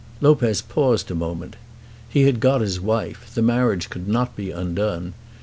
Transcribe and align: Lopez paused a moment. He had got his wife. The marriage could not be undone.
Lopez 0.19 0.63
paused 0.63 1.11
a 1.11 1.13
moment. 1.13 1.55
He 2.09 2.23
had 2.23 2.39
got 2.39 2.59
his 2.61 2.81
wife. 2.81 3.31
The 3.35 3.43
marriage 3.43 3.87
could 3.91 4.07
not 4.07 4.35
be 4.35 4.49
undone. 4.49 5.13